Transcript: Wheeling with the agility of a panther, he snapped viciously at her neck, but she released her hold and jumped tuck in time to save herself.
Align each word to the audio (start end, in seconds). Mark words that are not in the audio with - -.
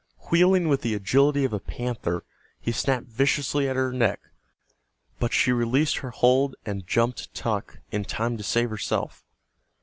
Wheeling 0.31 0.67
with 0.67 0.81
the 0.81 0.95
agility 0.95 1.45
of 1.45 1.53
a 1.53 1.59
panther, 1.59 2.23
he 2.59 2.71
snapped 2.71 3.05
viciously 3.05 3.69
at 3.69 3.75
her 3.75 3.93
neck, 3.93 4.19
but 5.19 5.31
she 5.31 5.51
released 5.51 5.97
her 5.97 6.09
hold 6.09 6.55
and 6.65 6.87
jumped 6.87 7.31
tuck 7.35 7.77
in 7.91 8.03
time 8.05 8.35
to 8.37 8.43
save 8.43 8.71
herself. 8.71 9.23